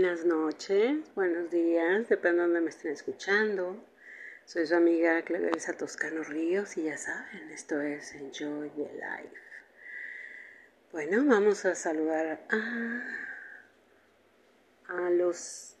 buenas 0.00 0.24
noches, 0.24 1.12
buenos 1.16 1.50
días, 1.50 2.08
depende 2.08 2.36
de 2.36 2.42
donde 2.44 2.60
me 2.60 2.70
estén 2.70 2.92
escuchando. 2.92 3.84
Soy 4.44 4.64
su 4.64 4.76
amiga 4.76 5.22
Clarisa 5.22 5.76
Toscano 5.76 6.22
Ríos 6.22 6.76
y 6.76 6.84
ya 6.84 6.96
saben, 6.96 7.50
esto 7.50 7.80
es 7.80 8.14
Enjoy 8.14 8.70
the 8.76 8.92
Life. 8.94 9.36
Bueno, 10.92 11.24
vamos 11.26 11.64
a 11.64 11.74
saludar 11.74 12.38
a, 12.48 13.02
a 14.86 15.10
los 15.10 15.74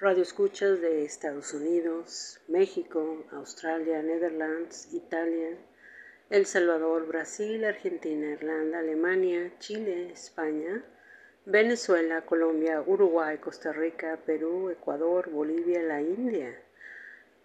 radioescuchas 0.00 0.80
de 0.80 1.04
Estados 1.04 1.52
Unidos, 1.52 2.40
México, 2.48 3.26
Australia, 3.32 4.02
Netherlands, 4.02 4.88
Italia, 4.94 5.58
El 6.30 6.46
Salvador, 6.46 7.06
Brasil, 7.06 7.62
Argentina, 7.66 8.26
Irlanda, 8.28 8.78
Alemania, 8.78 9.52
Chile, 9.58 10.10
España, 10.12 10.82
Venezuela, 11.50 12.20
Colombia, 12.20 12.80
Uruguay, 12.80 13.38
Costa 13.38 13.72
Rica, 13.72 14.16
Perú, 14.24 14.70
Ecuador, 14.70 15.28
Bolivia, 15.30 15.82
la 15.82 16.00
India. 16.00 16.56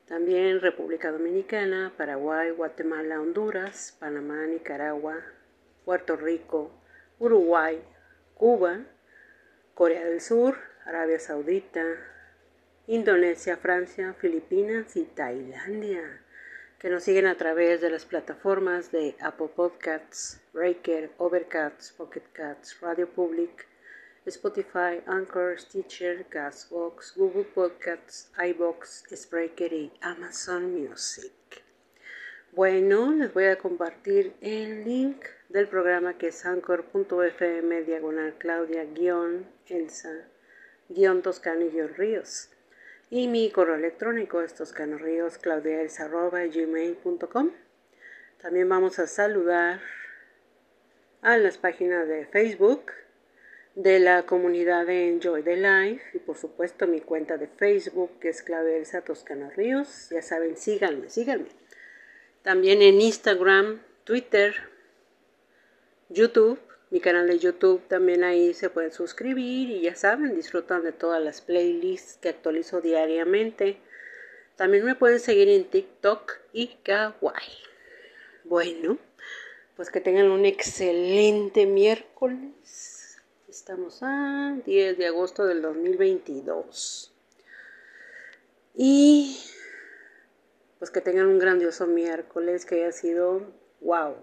También 0.07 0.61
República 0.61 1.11
Dominicana, 1.11 1.91
Paraguay, 1.97 2.51
Guatemala, 2.51 3.19
Honduras, 3.19 3.97
Panamá, 3.99 4.45
Nicaragua, 4.45 5.23
Puerto 5.85 6.17
Rico, 6.17 6.69
Uruguay, 7.17 7.81
Cuba, 8.35 8.81
Corea 9.73 10.05
del 10.05 10.21
Sur, 10.21 10.55
Arabia 10.85 11.19
Saudita, 11.19 11.83
Indonesia, 12.85 13.57
Francia, 13.57 14.13
Filipinas 14.13 14.95
y 14.97 15.05
Tailandia, 15.05 16.21
que 16.77 16.91
nos 16.91 17.01
siguen 17.01 17.25
a 17.25 17.37
través 17.37 17.81
de 17.81 17.89
las 17.89 18.05
plataformas 18.05 18.91
de 18.91 19.15
Apple 19.19 19.49
Podcasts, 19.55 20.39
Breaker, 20.53 21.09
Overcast, 21.17 21.97
Pocket 21.97 22.25
Cats, 22.33 22.79
Radio 22.81 23.09
Public, 23.09 23.65
Spotify, 24.25 25.03
Anchor, 25.05 25.59
Stitcher, 25.59 26.25
Gasbox, 26.31 27.13
Google 27.15 27.43
Podcasts, 27.43 28.31
iBox, 28.37 29.03
Spreaker 29.15 29.71
y 29.71 29.93
Amazon 30.01 30.73
Music. 30.73 31.31
Bueno, 32.51 33.11
les 33.11 33.31
voy 33.33 33.45
a 33.45 33.59
compartir 33.59 34.33
el 34.41 34.83
link 34.83 35.25
del 35.49 35.67
programa 35.67 36.17
que 36.17 36.29
es 36.29 36.43
anchor.fm 36.43 37.83
diagonal 37.83 38.33
Claudia 38.39 38.85
guion 38.85 39.45
Toscano 41.21 41.69
guion 41.69 41.93
Ríos. 41.95 42.49
Y 43.11 43.27
mi 43.27 43.51
correo 43.51 43.75
electrónico 43.75 44.41
es 44.41 44.55
toscanoríos 44.55 45.39
gmail.com. 45.39 47.51
También 48.41 48.69
vamos 48.69 48.97
a 48.97 49.05
saludar 49.05 49.81
a 51.21 51.37
las 51.37 51.59
páginas 51.59 52.07
de 52.07 52.25
Facebook 52.25 53.04
de 53.75 53.99
la 53.99 54.25
comunidad 54.25 54.85
de 54.85 55.09
Enjoy 55.09 55.43
the 55.43 55.57
Life 55.57 56.01
y 56.13 56.19
por 56.19 56.37
supuesto 56.37 56.87
mi 56.87 57.01
cuenta 57.01 57.37
de 57.37 57.47
Facebook 57.47 58.19
que 58.19 58.29
es 58.29 58.41
Claudia 58.41 58.77
Elsa 58.77 59.01
Toscano 59.01 59.49
Ríos. 59.55 60.09
Ya 60.11 60.21
saben, 60.21 60.55
síganme, 60.55 61.09
síganme. 61.09 61.47
También 62.41 62.81
en 62.81 63.01
Instagram, 63.01 63.81
Twitter, 64.05 64.55
YouTube, 66.09 66.59
mi 66.89 67.01
canal 67.01 67.27
de 67.27 67.37
YouTube 67.37 67.85
también 67.89 68.23
ahí 68.23 68.53
se 68.53 68.69
pueden 68.69 68.93
suscribir 68.93 69.69
y 69.69 69.81
ya 69.81 69.95
saben, 69.95 70.35
disfrutan 70.35 70.83
de 70.83 70.93
todas 70.93 71.21
las 71.21 71.41
playlists 71.41 72.17
que 72.21 72.29
actualizo 72.29 72.79
diariamente. 72.79 73.77
También 74.55 74.85
me 74.85 74.95
pueden 74.95 75.19
seguir 75.19 75.49
en 75.49 75.65
TikTok 75.65 76.31
y 76.53 76.77
Kawaii. 76.83 77.57
Bueno, 78.45 78.97
pues 79.75 79.89
que 79.89 79.99
tengan 79.99 80.31
un 80.31 80.45
excelente 80.45 81.65
miércoles 81.65 82.94
Estamos 83.55 84.03
a 84.03 84.53
10 84.65 84.97
de 84.97 85.07
agosto 85.07 85.45
del 85.45 85.61
2022. 85.61 87.13
Y 88.73 89.39
pues 90.77 90.91
que 90.91 90.99
tengan 90.99 91.27
un 91.27 91.39
grandioso 91.39 91.87
miércoles, 91.87 92.65
que 92.65 92.83
haya 92.83 92.91
sido, 92.91 93.53
wow, 93.79 94.17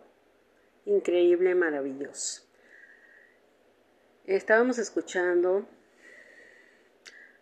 increíble, 0.84 1.54
maravilloso. 1.54 2.42
Estábamos 4.26 4.76
escuchando 4.76 5.66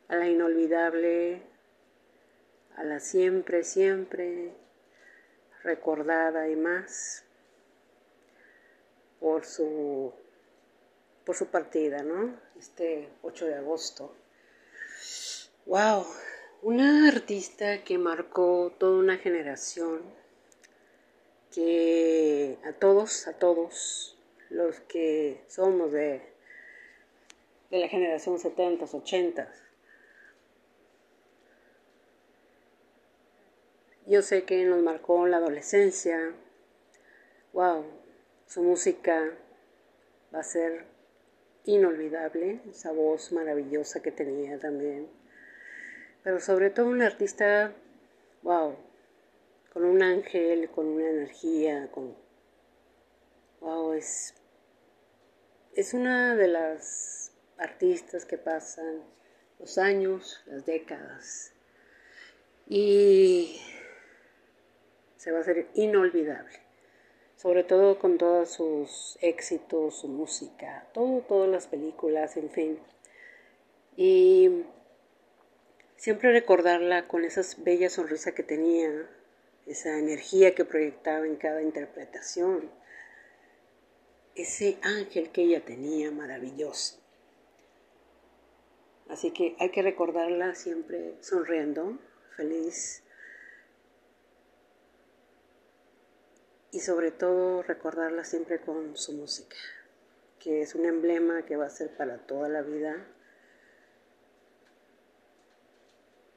a 0.07 0.15
la 0.15 0.29
inolvidable, 0.29 1.43
a 2.77 2.85
la 2.85 3.01
siempre, 3.01 3.65
siempre 3.65 4.55
recordada 5.65 6.49
y 6.49 6.55
más 6.55 7.25
por 9.19 9.45
su 9.45 10.15
por 11.31 11.37
su 11.37 11.47
partida, 11.47 12.03
¿no? 12.03 12.35
Este 12.59 13.09
8 13.23 13.47
de 13.47 13.55
agosto. 13.55 14.17
¡Wow! 15.65 16.05
Una 16.63 17.07
artista 17.07 17.85
que 17.85 17.99
marcó 17.99 18.75
toda 18.77 18.99
una 18.99 19.17
generación, 19.17 20.03
que 21.55 22.59
a 22.65 22.73
todos, 22.73 23.29
a 23.29 23.35
todos 23.35 24.19
los 24.49 24.81
que 24.81 25.45
somos 25.47 25.93
de, 25.93 26.21
de 27.71 27.79
la 27.79 27.87
generación 27.87 28.41
70, 28.41 28.87
80, 28.87 29.55
yo 34.07 34.23
sé 34.23 34.43
que 34.43 34.65
nos 34.65 34.83
marcó 34.83 35.29
la 35.29 35.37
adolescencia. 35.37 36.35
¡Wow! 37.53 37.85
Su 38.49 38.65
música 38.65 39.31
va 40.35 40.41
a 40.41 40.43
ser 40.43 40.91
inolvidable, 41.65 42.61
esa 42.71 42.93
voz 42.93 43.33
maravillosa 43.33 44.01
que 44.01 44.13
tenía 44.13 44.59
también. 44.59 45.09
Pero 46.23 46.41
sobre 46.41 46.71
todo 46.71 46.87
un 46.87 47.03
artista, 47.03 47.73
wow, 48.43 48.77
con 49.73 49.85
un 49.85 50.03
ángel, 50.03 50.69
con 50.71 50.87
una 50.87 51.09
energía, 51.09 51.89
con... 51.91 52.17
Wow, 53.61 53.93
es, 53.93 54.35
es 55.75 55.95
una 55.95 56.35
de 56.35 56.49
las 56.49 57.33
artistas 57.59 58.25
que 58.25 58.39
pasan 58.39 59.03
los 59.59 59.77
años, 59.77 60.43
las 60.47 60.65
décadas, 60.65 61.53
y 62.67 63.61
se 65.17 65.31
va 65.31 65.39
a 65.39 65.41
hacer 65.43 65.69
inolvidable 65.75 66.70
sobre 67.41 67.65
todo 67.65 67.99
con 67.99 68.19
todos 68.19 68.51
sus 68.51 69.17
éxitos, 69.23 70.01
su 70.01 70.09
música, 70.09 70.87
todo, 70.93 71.23
todas 71.23 71.49
las 71.49 71.69
películas, 71.69 72.37
en 72.37 72.51
fin. 72.51 72.79
Y 73.97 74.65
siempre 75.97 76.33
recordarla 76.33 77.09
con 77.09 77.25
esa 77.25 77.41
bella 77.63 77.89
sonrisa 77.89 78.33
que 78.35 78.43
tenía, 78.43 79.09
esa 79.67 79.99
energía 79.99 80.55
que 80.55 80.67
proyectaba 80.67 81.25
en 81.25 81.37
cada 81.37 81.63
interpretación, 81.63 82.71
ese 84.35 84.77
ángel 84.83 85.31
que 85.31 85.45
ella 85.45 85.65
tenía 85.65 86.11
maravilloso. 86.11 87.01
Así 89.09 89.31
que 89.31 89.57
hay 89.59 89.71
que 89.71 89.81
recordarla 89.81 90.55
siempre 90.55 91.15
sonriendo, 91.23 91.99
feliz, 92.37 93.03
y 96.73 96.81
sobre 96.81 97.11
todo 97.11 97.63
recordarla 97.63 98.25
siempre 98.25 98.61
con 98.61 98.97
su 98.97 99.13
música, 99.13 99.57
que 100.39 100.63
es 100.63 100.75
un 100.75 100.87
emblema 100.87 101.45
que 101.45 101.57
va 101.57 101.67
a 101.67 101.71
ser 101.71 101.97
para 101.97 102.19
toda 102.19 102.49
la 102.49 102.63
vida. 102.63 103.07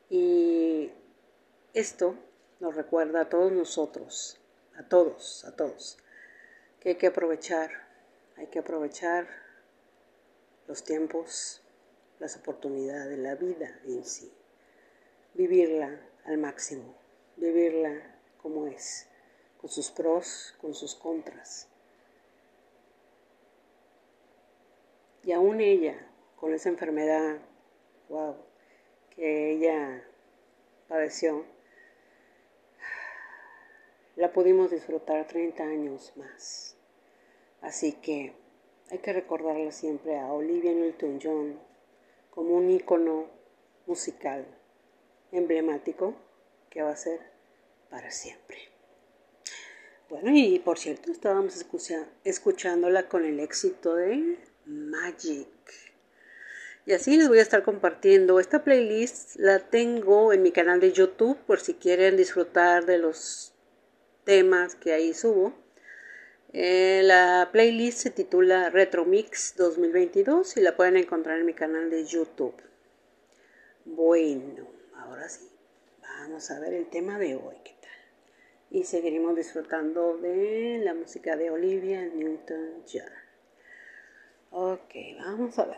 Y 0.09 0.91
esto 1.73 2.15
nos 2.59 2.75
recuerda 2.75 3.21
a 3.21 3.29
todos 3.29 3.51
nosotros, 3.51 4.39
a 4.77 4.83
todos, 4.83 5.45
a 5.45 5.55
todos, 5.55 5.97
que 6.79 6.89
hay 6.89 6.95
que 6.95 7.07
aprovechar, 7.07 7.71
hay 8.37 8.47
que 8.47 8.59
aprovechar 8.59 9.27
los 10.67 10.83
tiempos, 10.83 11.61
las 12.19 12.37
oportunidades, 12.37 13.17
la 13.19 13.35
vida 13.35 13.79
en 13.85 14.03
sí, 14.03 14.31
vivirla 15.33 15.99
al 16.25 16.37
máximo, 16.37 16.95
vivirla 17.35 18.17
como 18.41 18.67
es, 18.67 19.07
con 19.63 19.69
sus 19.69 19.91
pros, 19.91 20.53
con 20.59 20.73
sus 20.73 20.93
contras. 20.93 21.69
Y 25.23 25.31
aún 25.31 25.61
ella, 25.61 26.05
con 26.35 26.53
esa 26.53 26.67
enfermedad, 26.67 27.37
wow, 28.09 28.35
que 29.11 29.53
ella 29.53 30.05
padeció, 30.89 31.45
la 34.17 34.33
pudimos 34.33 34.69
disfrutar 34.69 35.25
30 35.27 35.63
años 35.63 36.11
más. 36.17 36.75
Así 37.61 37.93
que 37.93 38.33
hay 38.91 38.97
que 38.97 39.13
recordarla 39.13 39.71
siempre 39.71 40.19
a 40.19 40.33
Olivia 40.33 40.73
Newton-John 40.73 41.57
como 42.31 42.55
un 42.57 42.69
ícono 42.69 43.29
musical 43.85 44.45
emblemático 45.31 46.15
que 46.69 46.81
va 46.81 46.89
a 46.89 46.97
ser 46.97 47.21
para 47.89 48.11
siempre. 48.11 48.72
Bueno, 50.09 50.31
y 50.33 50.59
por 50.59 50.77
cierto, 50.77 51.11
estábamos 51.11 51.65
escuchándola 52.23 53.07
con 53.07 53.25
el 53.25 53.39
éxito 53.39 53.95
de 53.95 54.37
Magic. 54.65 55.47
Y 56.85 56.91
así 56.91 57.15
les 57.15 57.29
voy 57.29 57.39
a 57.39 57.41
estar 57.41 57.63
compartiendo. 57.63 58.39
Esta 58.39 58.63
playlist 58.63 59.37
la 59.37 59.59
tengo 59.59 60.33
en 60.33 60.43
mi 60.43 60.51
canal 60.51 60.81
de 60.81 60.91
YouTube 60.91 61.37
por 61.47 61.61
si 61.61 61.75
quieren 61.75 62.17
disfrutar 62.17 62.85
de 62.85 62.97
los 62.97 63.53
temas 64.25 64.75
que 64.75 64.91
ahí 64.91 65.13
subo. 65.13 65.53
Eh, 66.51 67.01
la 67.03 67.49
playlist 67.51 67.99
se 67.99 68.09
titula 68.11 68.69
Retro 68.69 69.05
Mix 69.05 69.55
2022 69.57 70.57
y 70.57 70.61
la 70.61 70.75
pueden 70.75 70.97
encontrar 70.97 71.39
en 71.39 71.45
mi 71.45 71.53
canal 71.53 71.89
de 71.89 72.05
YouTube. 72.05 72.55
Bueno, 73.85 74.67
ahora 74.97 75.27
sí, 75.29 75.49
vamos 76.01 76.51
a 76.51 76.59
ver 76.59 76.73
el 76.73 76.89
tema 76.89 77.17
de 77.17 77.35
hoy. 77.35 77.55
Y 78.73 78.85
seguiremos 78.85 79.35
disfrutando 79.35 80.17
de 80.17 80.81
la 80.83 80.95
música 80.95 81.35
de 81.37 81.51
Olivia 81.51 82.01
Newton-John. 82.07 83.03
Ok, 84.49 84.95
vamos 85.19 85.59
a 85.59 85.65
ver. 85.65 85.77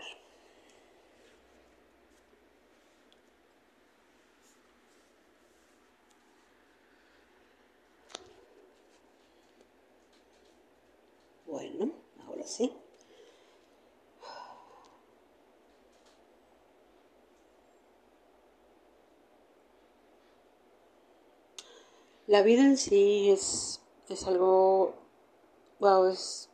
Bueno, 11.45 11.91
ahora 12.25 12.43
sí. 12.43 12.71
La 22.27 22.41
vida 22.41 22.63
en 22.63 22.75
sí 22.77 23.29
es, 23.29 23.81
es 24.09 24.25
algo, 24.25 24.93
wow, 25.79 26.05
es, 26.05 26.49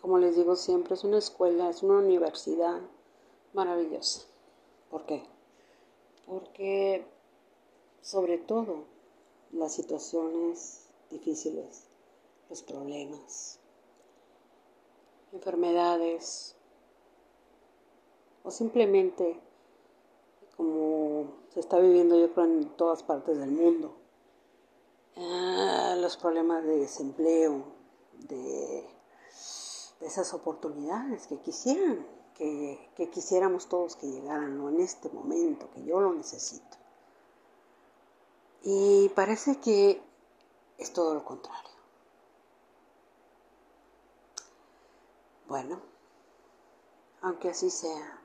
como 0.00 0.18
les 0.18 0.34
digo 0.34 0.56
siempre, 0.56 0.94
es 0.94 1.04
una 1.04 1.18
escuela, 1.18 1.70
es 1.70 1.84
una 1.84 1.98
universidad 1.98 2.80
maravillosa. 3.52 4.22
¿Por 4.90 5.06
qué? 5.06 5.22
Porque 6.26 7.06
sobre 8.02 8.38
todo 8.38 8.84
las 9.52 9.72
situaciones 9.74 10.88
difíciles, 11.08 11.84
los 12.48 12.62
problemas, 12.62 13.60
enfermedades 15.32 16.56
o 18.42 18.50
simplemente 18.50 19.38
como 20.56 21.26
se 21.54 21.60
está 21.60 21.78
viviendo 21.78 22.18
yo 22.18 22.32
creo 22.32 22.46
en 22.46 22.68
todas 22.70 23.04
partes 23.04 23.38
del 23.38 23.52
mundo, 23.52 23.99
ah, 25.16 25.96
los 25.98 26.16
problemas 26.16 26.64
de 26.64 26.78
desempleo, 26.78 27.64
de, 28.28 28.88
esas 30.00 30.32
oportunidades 30.32 31.26
que 31.26 31.38
quisieran, 31.40 32.06
que, 32.34 32.90
que, 32.96 33.10
quisiéramos 33.10 33.68
todos 33.68 33.96
que 33.96 34.06
llegaran 34.06 34.56
¿no? 34.56 34.70
en 34.70 34.80
este 34.80 35.10
momento, 35.10 35.70
que 35.72 35.84
yo 35.84 36.00
lo 36.00 36.14
necesito. 36.14 36.76
Y 38.62 39.10
parece 39.10 39.58
que 39.60 40.02
es 40.78 40.92
todo 40.92 41.14
lo 41.14 41.24
contrario. 41.24 41.70
Bueno, 45.48 45.80
aunque 47.22 47.50
así 47.50 47.70
sea, 47.70 48.22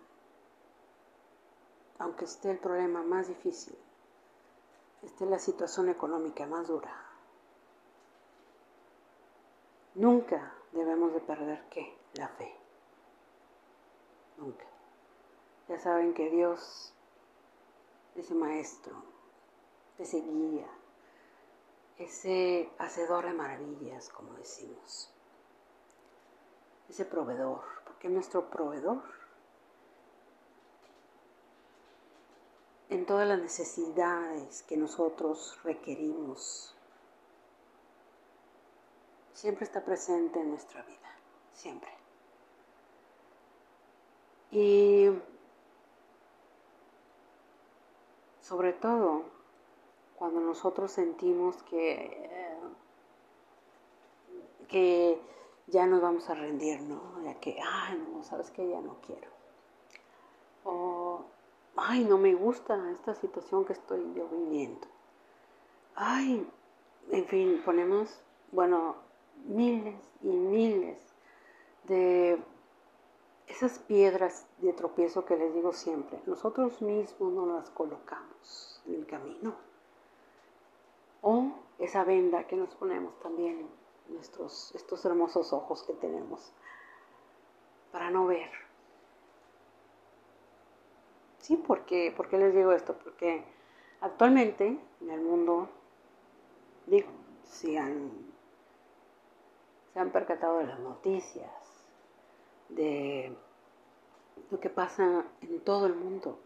aunque 1.97 2.25
esté 2.25 2.51
el 2.51 2.59
problema 2.59 3.01
más 3.03 3.27
difícil, 3.27 3.75
esté 5.05 5.25
la 5.25 5.39
situación 5.39 5.89
económica 5.89 6.45
más 6.45 6.67
dura, 6.67 6.93
nunca 9.95 10.53
debemos 10.71 11.13
de 11.13 11.21
perder 11.21 11.63
qué? 11.69 11.97
La 12.13 12.27
fe. 12.27 12.53
Nunca. 14.37 14.65
Ya 15.67 15.79
saben 15.79 16.13
que 16.13 16.29
Dios, 16.29 16.93
ese 18.15 18.33
maestro, 18.33 18.93
ese 19.97 20.21
guía, 20.21 20.67
ese 21.97 22.69
hacedor 22.77 23.25
de 23.25 23.33
maravillas, 23.33 24.09
como 24.09 24.33
decimos 24.33 25.11
ese 26.89 27.05
proveedor, 27.05 27.61
porque 27.85 28.07
es 28.07 28.13
nuestro 28.13 28.49
proveedor. 28.49 29.01
En 32.95 33.05
todas 33.05 33.27
las 33.27 33.39
necesidades 33.39 34.63
que 34.63 34.77
nosotros 34.77 35.59
requerimos, 35.65 36.73
siempre 39.33 39.65
está 39.65 39.83
presente 39.83 40.39
en 40.39 40.51
nuestra 40.51 40.81
vida, 40.83 41.17
siempre. 41.51 41.89
Y 44.49 45.09
sobre 48.41 48.71
todo 48.71 49.23
cuando 50.15 50.39
nosotros 50.39 50.89
sentimos 50.89 51.61
que, 51.63 51.91
eh, 51.91 52.57
que 54.69 55.21
ya 55.67 55.85
nos 55.85 56.01
vamos 56.01 56.29
a 56.29 56.33
rendir, 56.33 56.79
¿no? 56.79 57.21
Ya 57.25 57.37
que, 57.41 57.59
ay, 57.61 58.01
no, 58.09 58.23
sabes 58.23 58.51
que 58.51 58.69
ya 58.69 58.79
no 58.79 58.95
quiero. 59.05 59.35
Ay, 61.75 62.03
no 62.05 62.17
me 62.17 62.33
gusta 62.33 62.91
esta 62.91 63.15
situación 63.15 63.65
que 63.65 63.73
estoy 63.73 64.01
yo 64.15 64.27
viviendo. 64.29 64.87
Ay, 65.95 66.47
en 67.11 67.25
fin, 67.25 67.61
ponemos, 67.63 68.21
bueno, 68.51 68.95
miles 69.45 69.95
y 70.21 70.27
miles 70.27 70.97
de 71.83 72.41
esas 73.47 73.79
piedras 73.79 74.47
de 74.57 74.73
tropiezo 74.73 75.25
que 75.25 75.37
les 75.37 75.53
digo 75.53 75.73
siempre. 75.73 76.19
Nosotros 76.25 76.81
mismos 76.81 77.31
no 77.33 77.45
las 77.45 77.69
colocamos 77.69 78.81
en 78.87 78.95
el 78.95 79.05
camino. 79.05 79.55
O 81.21 81.51
esa 81.79 82.03
venda 82.03 82.47
que 82.47 82.55
nos 82.55 82.73
ponemos 82.75 83.19
también 83.19 83.67
nuestros, 84.09 84.73
estos 84.75 85.03
hermosos 85.05 85.53
ojos 85.53 85.83
que 85.83 85.93
tenemos 85.93 86.51
para 87.91 88.09
no 88.11 88.27
ver. 88.27 88.64
Sí, 91.45 91.57
porque, 91.57 92.11
¿por 92.17 92.27
qué 92.27 92.39
les 92.39 92.55
digo 92.55 92.71
esto? 92.71 92.97
Porque 92.97 93.43
actualmente 94.01 94.79
en 94.99 95.09
el 95.11 95.21
mundo, 95.21 95.69
digo, 96.87 97.07
si 97.43 97.77
han, 97.77 98.09
se 99.93 99.99
han 99.99 100.09
percatado 100.09 100.57
de 100.57 100.65
las 100.65 100.79
noticias, 100.79 101.51
de 102.69 103.31
lo 104.49 104.59
que 104.59 104.71
pasa 104.71 105.23
en 105.41 105.59
todo 105.59 105.85
el 105.85 105.93
mundo. 105.93 106.39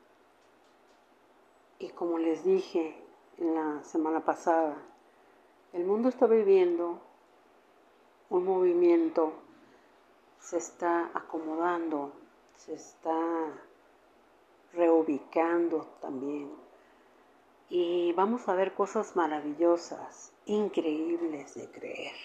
Y 1.80 1.92
como 1.92 2.18
les 2.18 2.44
dije 2.44 3.02
en 3.38 3.56
la 3.56 3.82
semana 3.86 4.26
pasada, 4.26 4.76
el 5.72 5.86
mundo 5.86 6.10
está 6.10 6.28
viviendo 6.28 7.00
un 8.30 8.44
movimiento 8.44 9.32
se 10.42 10.58
está 10.58 11.10
acomodando, 11.14 12.12
se 12.58 12.74
está 12.74 13.14
reubicando 14.74 15.88
también. 16.02 16.52
Y 17.70 18.14
vamos 18.14 18.48
a 18.48 18.56
ver 18.56 18.74
cosas 18.74 19.16
maravillosas, 19.16 20.34
increíbles 20.46 21.54
de 21.56 21.70
creer. 21.70 22.16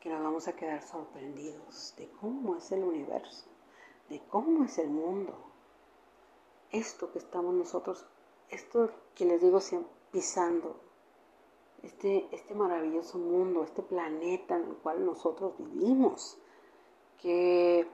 Que 0.00 0.08
nos 0.08 0.22
vamos 0.22 0.48
a 0.48 0.56
quedar 0.56 0.82
sorprendidos 0.82 1.94
de 1.96 2.08
cómo 2.20 2.56
es 2.56 2.72
el 2.72 2.82
universo, 2.82 3.46
de 4.08 4.20
cómo 4.30 4.64
es 4.64 4.78
el 4.78 4.88
mundo. 4.88 5.36
Esto 6.70 7.12
que 7.12 7.18
estamos 7.18 7.54
nosotros, 7.54 8.06
esto 8.48 8.90
que 9.14 9.26
les 9.26 9.42
digo 9.42 9.60
siempre, 9.60 9.92
pisando 10.10 10.80
este, 11.82 12.28
este 12.32 12.54
maravilloso 12.54 13.18
mundo, 13.18 13.62
este 13.62 13.82
planeta 13.82 14.56
en 14.56 14.68
el 14.68 14.76
cual 14.76 15.04
nosotros 15.04 15.54
vivimos, 15.58 16.38
que 17.20 17.86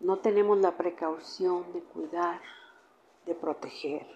no 0.00 0.18
tenemos 0.18 0.58
la 0.58 0.76
precaución 0.76 1.72
de 1.72 1.80
cuidar, 1.80 2.40
de 3.26 3.34
proteger. 3.34 4.06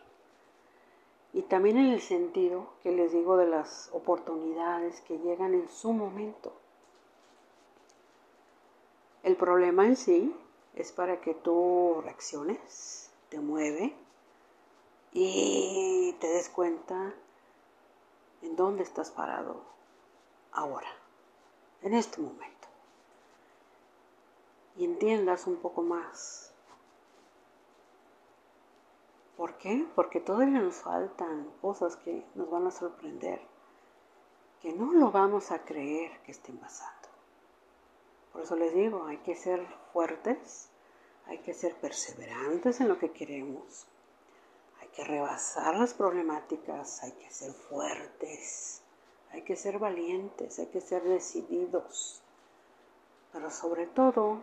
Y 1.33 1.43
también 1.43 1.79
en 1.79 1.93
el 1.93 2.01
sentido 2.01 2.69
que 2.83 2.93
les 2.93 3.13
digo 3.13 3.37
de 3.37 3.47
las 3.47 3.91
oportunidades 3.93 5.01
que 5.03 5.19
llegan 5.19 5.55
en 5.55 5.69
su 5.69 5.93
momento. 5.93 6.53
El 9.23 9.37
problema 9.37 9.87
en 9.87 9.97
sí 9.97 10.37
es 10.75 10.93
para 10.93 11.21
que 11.21 11.35
tú 11.35 12.01
reacciones, 12.05 13.11
te 13.29 13.39
mueve 13.39 13.95
y 15.13 16.15
te 16.21 16.27
des 16.27 16.49
cuenta 16.49 17.15
en 18.43 18.57
dónde 18.57 18.83
estás 18.83 19.11
parado 19.11 19.63
ahora, 20.53 20.89
en 21.83 21.95
este 21.95 22.21
momento. 22.21 22.52
Y 24.77 24.85
entiendas 24.85 25.47
un 25.47 25.57
poco 25.57 25.83
más. 25.83 26.53
¿Por 29.37 29.59
qué? 29.59 29.87
Porque 29.95 30.21
todavía 30.21 30.61
nos 30.61 30.77
faltan 30.77 31.51
cosas 31.61 31.97
que 31.97 32.25
nos 32.35 32.51
van 32.51 32.67
a 32.67 32.71
sorprender, 32.71 33.41
que 34.61 34.73
no 34.73 34.93
lo 34.93 35.11
vamos 35.11 35.51
a 35.51 35.65
creer 35.65 36.21
que 36.23 36.33
estén 36.33 36.59
pasando. 36.59 37.09
Por 38.33 38.43
eso 38.43 38.57
les 38.57 38.75
digo, 38.75 39.07
hay 39.07 39.19
que 39.19 39.35
ser 39.35 39.67
fuertes, 39.93 40.69
hay 41.27 41.39
que 41.39 41.55
ser 41.55 41.75
perseverantes 41.77 42.81
en 42.81 42.89
lo 42.89 42.99
que 42.99 43.13
queremos, 43.13 43.87
que 44.93 45.05
rebasar 45.05 45.77
las 45.77 45.95
problemáticas, 45.95 47.03
hay 47.03 47.13
que 47.13 47.31
ser 47.31 47.53
fuertes, 47.53 48.83
hay 49.31 49.43
que 49.43 49.57
ser 49.57 49.79
valientes, 49.79 50.59
hay 50.59 50.67
que 50.67 50.81
ser 50.81 51.03
decididos, 51.03 52.23
pero 53.33 53.51
sobre 53.51 53.87
todo 53.87 54.43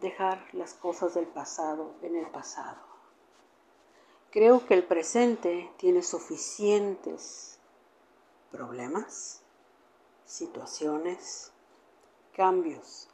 dejar 0.00 0.46
las 0.52 0.74
cosas 0.74 1.14
del 1.14 1.26
pasado 1.26 1.94
en 2.02 2.16
el 2.16 2.26
pasado. 2.30 2.78
Creo 4.30 4.66
que 4.66 4.74
el 4.74 4.84
presente 4.84 5.70
tiene 5.78 6.02
suficientes 6.02 7.58
problemas, 8.50 9.42
situaciones, 10.24 11.52
cambios 12.34 13.08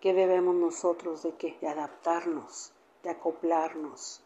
que 0.00 0.14
debemos 0.14 0.54
nosotros 0.54 1.22
de 1.22 1.34
que 1.36 1.58
adaptarnos, 1.66 2.72
de 3.02 3.10
acoplarnos, 3.10 4.24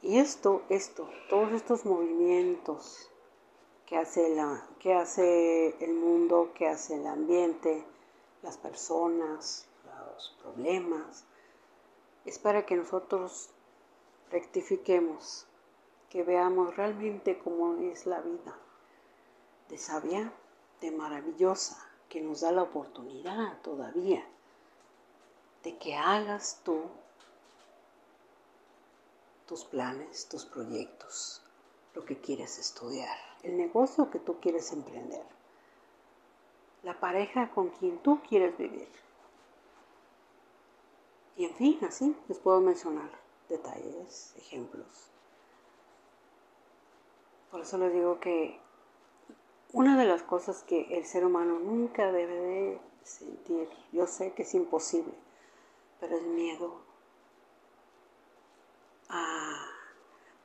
y 0.00 0.18
esto, 0.18 0.62
esto, 0.68 1.08
todos 1.28 1.52
estos 1.52 1.84
movimientos 1.84 3.10
que 3.84 3.96
hace, 3.96 4.34
la, 4.34 4.64
que 4.78 4.94
hace 4.94 5.74
el 5.84 5.94
mundo, 5.94 6.52
que 6.54 6.68
hace 6.68 6.94
el 6.94 7.06
ambiente, 7.06 7.84
las 8.42 8.56
personas, 8.56 9.67
problemas, 10.42 11.24
es 12.24 12.38
para 12.38 12.66
que 12.66 12.76
nosotros 12.76 13.50
rectifiquemos, 14.30 15.46
que 16.10 16.22
veamos 16.22 16.76
realmente 16.76 17.38
cómo 17.38 17.76
es 17.76 18.06
la 18.06 18.20
vida, 18.20 18.56
de 19.68 19.78
sabia, 19.78 20.32
de 20.80 20.90
maravillosa, 20.90 21.88
que 22.08 22.20
nos 22.20 22.40
da 22.40 22.52
la 22.52 22.62
oportunidad 22.62 23.60
todavía 23.62 24.24
de 25.62 25.76
que 25.76 25.94
hagas 25.94 26.60
tú 26.64 26.82
tus 29.46 29.64
planes, 29.64 30.28
tus 30.28 30.44
proyectos, 30.44 31.42
lo 31.94 32.04
que 32.04 32.20
quieres 32.20 32.58
estudiar, 32.58 33.16
el 33.42 33.56
negocio 33.56 34.10
que 34.10 34.18
tú 34.18 34.38
quieres 34.40 34.72
emprender, 34.72 35.24
la 36.82 36.98
pareja 37.00 37.50
con 37.50 37.70
quien 37.70 37.98
tú 37.98 38.20
quieres 38.28 38.56
vivir. 38.56 38.88
Y 41.38 41.46
en 41.46 41.54
fin, 41.54 41.78
así 41.82 42.14
les 42.28 42.38
puedo 42.38 42.60
mencionar 42.60 43.10
detalles, 43.48 44.34
ejemplos. 44.36 45.10
Por 47.50 47.62
eso 47.62 47.78
les 47.78 47.94
digo 47.94 48.20
que 48.20 48.60
una 49.72 49.98
de 49.98 50.04
las 50.04 50.22
cosas 50.22 50.62
que 50.64 50.98
el 50.98 51.06
ser 51.06 51.24
humano 51.24 51.58
nunca 51.58 52.12
debe 52.12 52.34
de 52.34 52.80
sentir, 53.04 53.70
yo 53.92 54.06
sé 54.06 54.34
que 54.34 54.42
es 54.42 54.52
imposible, 54.52 55.14
pero 55.98 56.14
es 56.18 56.22
miedo 56.24 56.88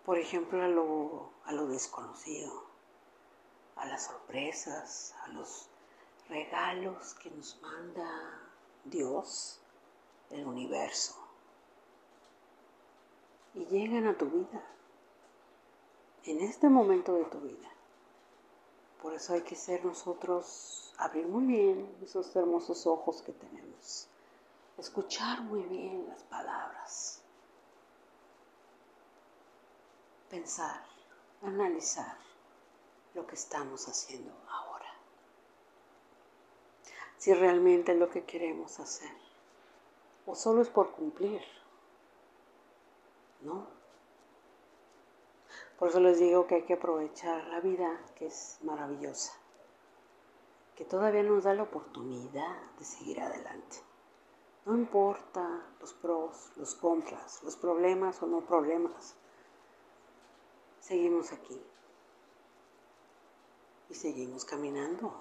por 0.05 0.17
ejemplo, 0.17 0.61
a 0.61 0.67
lo, 0.67 1.31
a 1.45 1.53
lo 1.53 1.67
desconocido, 1.67 2.65
a 3.75 3.85
las 3.85 4.05
sorpresas, 4.05 5.15
a 5.23 5.29
los 5.29 5.69
regalos 6.27 7.13
que 7.15 7.31
nos 7.31 7.59
manda 7.61 8.41
Dios, 8.85 9.61
el 10.33 10.45
universo, 10.47 11.15
y 13.53 13.65
llegan 13.65 14.07
a 14.07 14.17
tu 14.17 14.25
vida, 14.25 14.63
en 16.25 16.41
este 16.41 16.69
momento 16.69 17.13
de 17.13 17.25
tu 17.25 17.39
vida. 17.39 17.69
Por 19.01 19.13
eso 19.13 19.33
hay 19.33 19.41
que 19.41 19.55
ser 19.55 19.83
nosotros, 19.85 20.93
abrir 20.97 21.27
muy 21.27 21.45
bien 21.45 21.97
esos 22.01 22.35
hermosos 22.35 22.87
ojos 22.87 23.21
que 23.21 23.33
tenemos, 23.33 24.07
escuchar 24.77 25.41
muy 25.41 25.61
bien 25.63 26.07
las 26.07 26.23
palabras. 26.23 27.21
Pensar, 30.29 30.83
analizar 31.43 32.17
lo 33.13 33.27
que 33.27 33.35
estamos 33.35 33.87
haciendo 33.87 34.33
ahora. 34.49 34.89
Si 37.17 37.33
realmente 37.33 37.91
es 37.91 37.99
lo 37.99 38.09
que 38.09 38.23
queremos 38.23 38.79
hacer 38.79 39.22
o 40.25 40.35
solo 40.35 40.61
es 40.61 40.69
por 40.69 40.91
cumplir. 40.91 41.41
¿No? 43.41 43.67
Por 45.77 45.89
eso 45.89 45.99
les 45.99 46.19
digo 46.19 46.47
que 46.47 46.55
hay 46.55 46.63
que 46.63 46.75
aprovechar 46.75 47.45
la 47.47 47.59
vida 47.59 47.99
que 48.15 48.27
es 48.27 48.57
maravillosa, 48.61 49.33
que 50.75 50.85
todavía 50.85 51.23
nos 51.23 51.43
da 51.43 51.53
la 51.53 51.63
oportunidad 51.63 52.55
de 52.79 52.85
seguir 52.85 53.19
adelante. 53.21 53.77
No 54.65 54.75
importa 54.75 55.65
los 55.81 55.93
pros, 55.93 56.51
los 56.55 56.75
contras, 56.75 57.43
los 57.43 57.57
problemas 57.57 58.23
o 58.23 58.27
no 58.27 58.41
problemas 58.41 59.15
seguimos 60.79 61.31
aquí. 61.31 61.61
Y 63.89 63.95
seguimos 63.95 64.45
caminando, 64.45 65.13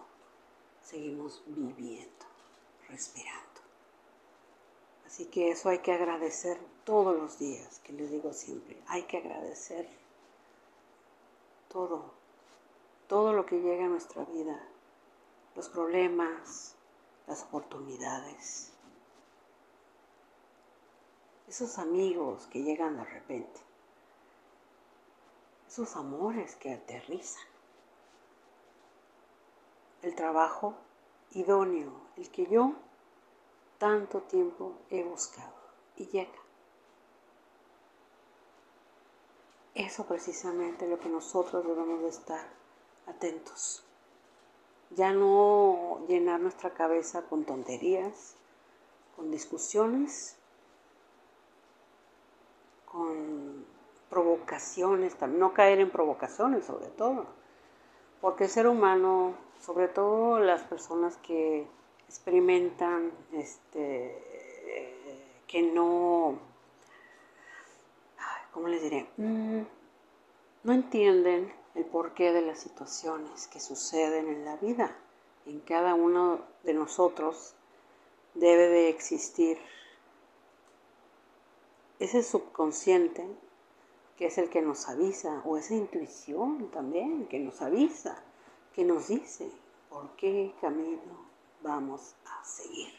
seguimos 0.82 1.42
viviendo, 1.46 2.26
respirando. 2.88 3.51
Así 5.12 5.26
que 5.26 5.50
eso 5.50 5.68
hay 5.68 5.80
que 5.80 5.92
agradecer 5.92 6.58
todos 6.86 7.14
los 7.14 7.38
días, 7.38 7.80
que 7.80 7.92
les 7.92 8.10
digo 8.10 8.32
siempre, 8.32 8.82
hay 8.86 9.02
que 9.02 9.18
agradecer 9.18 9.86
todo, 11.68 12.14
todo 13.08 13.34
lo 13.34 13.44
que 13.44 13.60
llega 13.60 13.84
a 13.84 13.88
nuestra 13.88 14.24
vida, 14.24 14.58
los 15.54 15.68
problemas, 15.68 16.76
las 17.26 17.42
oportunidades, 17.42 18.72
esos 21.46 21.76
amigos 21.76 22.46
que 22.46 22.62
llegan 22.62 22.96
de 22.96 23.04
repente 23.04 23.60
esos 25.68 25.94
amores 25.96 26.54
que 26.56 26.72
aterrizan. 26.72 27.46
El 30.00 30.14
trabajo 30.14 30.74
idóneo, 31.30 31.92
el 32.18 32.30
que 32.30 32.46
yo 32.46 32.74
tanto 33.82 34.20
tiempo 34.20 34.74
he 34.90 35.02
buscado 35.02 35.52
y 35.96 36.06
llega. 36.06 36.38
Eso 39.74 40.06
precisamente 40.06 40.84
es 40.84 40.90
lo 40.92 41.00
que 41.00 41.08
nosotros 41.08 41.66
debemos 41.66 42.00
de 42.00 42.08
estar 42.10 42.46
atentos. 43.08 43.82
Ya 44.90 45.12
no 45.12 45.98
llenar 46.06 46.38
nuestra 46.38 46.70
cabeza 46.70 47.22
con 47.22 47.44
tonterías, 47.44 48.36
con 49.16 49.32
discusiones, 49.32 50.36
con 52.84 53.66
provocaciones, 54.10 55.20
no 55.22 55.54
caer 55.54 55.80
en 55.80 55.90
provocaciones 55.90 56.66
sobre 56.66 56.86
todo, 56.86 57.26
porque 58.20 58.44
el 58.44 58.50
ser 58.50 58.68
humano, 58.68 59.34
sobre 59.60 59.88
todo 59.88 60.38
las 60.38 60.62
personas 60.62 61.16
que 61.16 61.66
experimentan, 62.12 63.10
este, 63.32 65.02
que 65.46 65.62
no, 65.62 66.38
¿cómo 68.52 68.68
les 68.68 68.82
diré? 68.82 69.08
Mm, 69.16 69.62
no 70.64 70.72
entienden 70.74 71.50
el 71.74 71.86
porqué 71.86 72.32
de 72.32 72.42
las 72.42 72.58
situaciones 72.58 73.48
que 73.48 73.60
suceden 73.60 74.28
en 74.28 74.44
la 74.44 74.56
vida. 74.56 74.94
En 75.46 75.60
cada 75.60 75.94
uno 75.94 76.42
de 76.64 76.74
nosotros 76.74 77.54
debe 78.34 78.68
de 78.68 78.90
existir 78.90 79.58
ese 81.98 82.22
subconsciente 82.22 83.26
que 84.18 84.26
es 84.26 84.36
el 84.36 84.50
que 84.50 84.60
nos 84.60 84.86
avisa, 84.90 85.40
o 85.46 85.56
esa 85.56 85.74
intuición 85.74 86.70
también 86.72 87.26
que 87.26 87.38
nos 87.38 87.62
avisa, 87.62 88.22
que 88.74 88.84
nos 88.84 89.08
dice 89.08 89.50
por 89.88 90.10
qué 90.16 90.52
camino 90.60 91.31
vamos 91.62 92.14
a 92.26 92.44
seguir. 92.44 92.92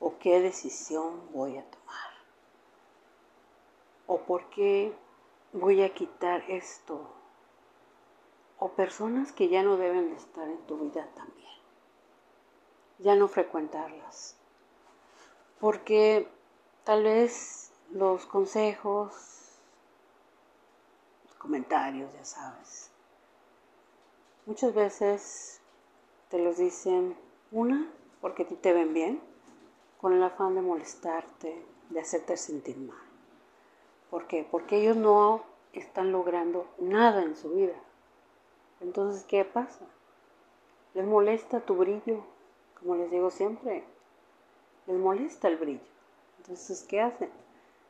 O 0.00 0.18
qué 0.18 0.40
decisión 0.40 1.32
voy 1.32 1.58
a 1.58 1.70
tomar 1.70 2.18
o 4.08 4.18
por 4.22 4.48
qué 4.50 4.92
voy 5.52 5.82
a 5.82 5.94
quitar 5.94 6.42
esto 6.48 7.14
o 8.58 8.70
personas 8.70 9.32
que 9.32 9.48
ya 9.48 9.62
no 9.62 9.76
deben 9.76 10.10
de 10.10 10.16
estar 10.16 10.48
en 10.48 10.66
tu 10.66 10.78
vida 10.78 11.06
también, 11.14 11.58
ya 12.98 13.14
no 13.14 13.28
frecuentarlas, 13.28 14.36
porque 15.60 16.26
tal 16.84 17.04
vez 17.04 17.70
los 17.90 18.26
consejos 18.26 19.14
comentarios, 21.38 22.12
ya 22.14 22.24
sabes. 22.24 22.90
Muchas 24.44 24.74
veces 24.74 25.60
te 26.30 26.38
los 26.38 26.56
dicen, 26.56 27.16
una, 27.52 27.90
porque 28.20 28.42
a 28.42 28.46
ti 28.46 28.54
te 28.54 28.72
ven 28.72 28.94
bien, 28.94 29.20
con 30.00 30.12
el 30.12 30.22
afán 30.22 30.54
de 30.54 30.62
molestarte, 30.62 31.64
de 31.90 32.00
hacerte 32.00 32.36
sentir 32.36 32.76
mal. 32.76 32.98
¿Por 34.10 34.26
qué? 34.26 34.46
Porque 34.50 34.80
ellos 34.80 34.96
no 34.96 35.42
están 35.72 36.12
logrando 36.12 36.66
nada 36.78 37.22
en 37.22 37.36
su 37.36 37.50
vida. 37.50 37.74
Entonces, 38.80 39.24
¿qué 39.24 39.44
pasa? 39.44 39.84
Les 40.94 41.06
molesta 41.06 41.60
tu 41.60 41.74
brillo, 41.76 42.22
como 42.78 42.96
les 42.96 43.10
digo 43.10 43.30
siempre, 43.30 43.84
les 44.86 44.98
molesta 44.98 45.48
el 45.48 45.56
brillo. 45.56 45.80
Entonces, 46.38 46.84
¿qué 46.88 47.00
hacen? 47.00 47.30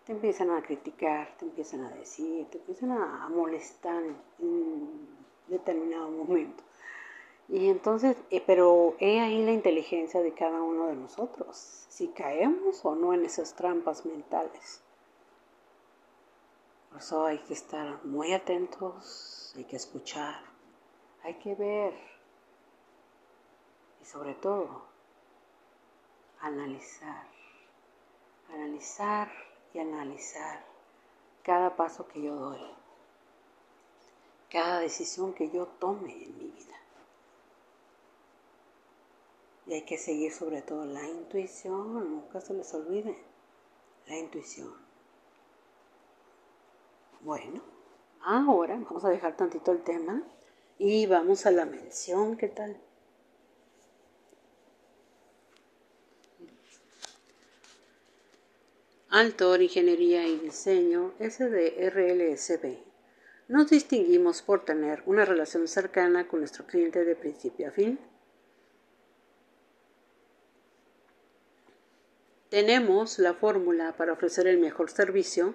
te 0.08 0.12
empiezan 0.12 0.50
a 0.50 0.62
criticar, 0.62 1.36
te 1.36 1.44
empiezan 1.44 1.82
a 1.82 1.90
decir, 1.90 2.46
te 2.48 2.56
empiezan 2.56 2.92
a 2.92 3.28
molestar 3.28 4.02
en 4.38 5.06
determinado 5.48 6.08
momento. 6.08 6.64
Y 7.48 7.70
entonces, 7.70 8.16
eh, 8.30 8.42
pero 8.46 8.94
he 9.00 9.20
ahí 9.20 9.42
la 9.42 9.52
inteligencia 9.52 10.20
de 10.20 10.34
cada 10.34 10.60
uno 10.60 10.88
de 10.88 10.96
nosotros, 10.96 11.86
si 11.88 12.08
caemos 12.08 12.84
o 12.84 12.94
no 12.94 13.14
en 13.14 13.24
esas 13.24 13.54
trampas 13.54 14.04
mentales. 14.04 14.82
Por 16.90 16.98
eso 16.98 17.24
hay 17.24 17.38
que 17.38 17.54
estar 17.54 18.04
muy 18.04 18.34
atentos, 18.34 19.54
hay 19.56 19.64
que 19.64 19.76
escuchar, 19.76 20.42
hay 21.22 21.34
que 21.34 21.54
ver 21.54 21.94
y 24.02 24.04
sobre 24.04 24.34
todo 24.34 24.82
analizar, 26.40 27.26
analizar 28.50 29.30
y 29.72 29.78
analizar 29.78 30.64
cada 31.42 31.76
paso 31.76 32.06
que 32.08 32.22
yo 32.22 32.34
doy, 32.34 32.60
cada 34.50 34.80
decisión 34.80 35.32
que 35.32 35.50
yo 35.50 35.66
tome 35.66 36.12
en 36.12 36.38
mi 36.38 36.50
vida. 36.50 36.77
Y 39.68 39.74
hay 39.74 39.82
que 39.82 39.98
seguir 39.98 40.32
sobre 40.32 40.62
todo 40.62 40.86
la 40.86 41.06
intuición, 41.06 42.10
nunca 42.10 42.40
se 42.40 42.54
les 42.54 42.72
olvide, 42.72 43.18
la 44.06 44.16
intuición. 44.16 44.72
Bueno, 47.20 47.62
ahora 48.22 48.78
vamos 48.80 49.04
a 49.04 49.10
dejar 49.10 49.36
tantito 49.36 49.72
el 49.72 49.82
tema 49.82 50.22
y 50.78 51.06
vamos 51.06 51.44
a 51.44 51.50
la 51.50 51.66
mención, 51.66 52.38
¿qué 52.38 52.48
tal? 52.48 52.80
Altor, 59.10 59.60
Ingeniería 59.62 60.26
y 60.26 60.36
Diseño, 60.36 61.12
SDRLSB. 61.18 62.78
Nos 63.48 63.70
distinguimos 63.70 64.42
por 64.42 64.64
tener 64.64 65.02
una 65.06 65.24
relación 65.24 65.66
cercana 65.66 66.28
con 66.28 66.40
nuestro 66.40 66.66
cliente 66.66 67.04
de 67.04 67.16
principio 67.16 67.68
a 67.68 67.70
fin. 67.70 67.98
Tenemos 72.50 73.18
la 73.18 73.34
fórmula 73.34 73.94
para 73.98 74.14
ofrecer 74.14 74.46
el 74.46 74.58
mejor 74.58 74.90
servicio 74.90 75.54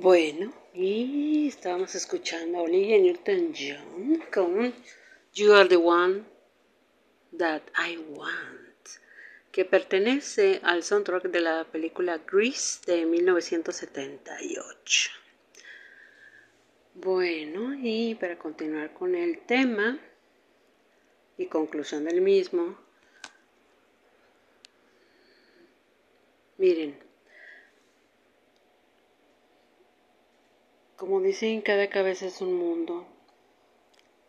Bueno, 0.00 0.52
y 0.74 1.48
estábamos 1.48 1.92
escuchando 1.96 2.58
a 2.58 2.62
Olivia 2.62 2.98
Newton-John 2.98 4.22
con 4.32 4.72
You 5.34 5.52
Are 5.52 5.68
the 5.68 5.74
One 5.74 6.22
That 7.36 7.62
I 7.76 7.96
Want, 7.96 8.88
que 9.50 9.64
pertenece 9.64 10.60
al 10.62 10.84
soundtrack 10.84 11.24
de 11.24 11.40
la 11.40 11.64
película 11.64 12.18
Grease 12.18 12.78
de 12.86 13.06
1978. 13.06 15.10
Bueno, 16.94 17.74
y 17.74 18.14
para 18.14 18.38
continuar 18.38 18.94
con 18.94 19.16
el 19.16 19.40
tema 19.40 19.98
y 21.36 21.46
conclusión 21.46 22.04
del 22.04 22.20
mismo, 22.20 22.78
miren, 26.56 27.07
Como 30.98 31.20
dicen, 31.20 31.60
cada 31.62 31.88
cabeza 31.88 32.26
es 32.26 32.40
un 32.40 32.54
mundo, 32.54 33.06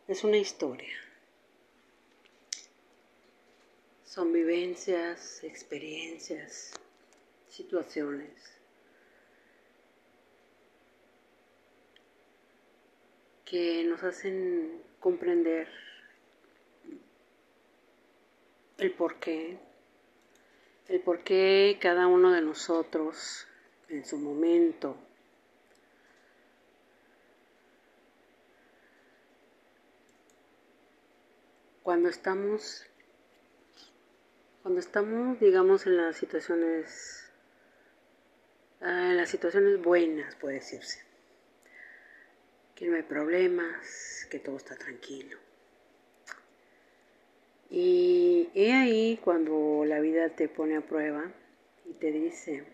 es 0.07 0.23
una 0.23 0.37
historia. 0.37 0.95
Son 4.05 4.31
vivencias, 4.31 5.43
experiencias, 5.43 6.73
situaciones. 7.49 8.29
que 13.45 13.83
nos 13.83 14.03
hacen 14.03 14.83
comprender 14.99 15.67
el 18.77 18.91
por 18.91 19.15
qué, 19.19 19.57
el 20.87 20.99
por 20.99 21.23
qué 21.23 21.79
cada 21.81 22.05
uno 22.05 22.31
de 22.31 22.43
nosotros 22.43 23.47
en 23.87 24.05
su 24.05 24.19
momento 24.19 25.08
cuando 31.89 32.09
estamos 32.09 32.85
cuando 34.61 34.79
estamos 34.79 35.39
digamos 35.39 35.87
en 35.87 35.97
las 35.97 36.17
situaciones 36.17 37.31
ah, 38.79 39.09
en 39.09 39.17
las 39.17 39.27
situaciones 39.27 39.81
buenas 39.81 40.35
puede 40.35 40.57
decirse. 40.57 41.03
Que 42.75 42.85
no 42.85 42.95
hay 42.95 43.01
problemas 43.01 44.27
que 44.29 44.37
todo 44.37 44.57
está 44.57 44.75
tranquilo. 44.75 45.39
Y 47.71 48.51
he 48.53 48.71
ahí 48.71 49.19
cuando 49.23 49.83
la 49.83 49.99
vida 49.99 50.29
te 50.29 50.47
pone 50.47 50.77
a 50.77 50.81
prueba 50.81 51.31
y 51.89 51.93
te 51.93 52.11
dice 52.11 52.67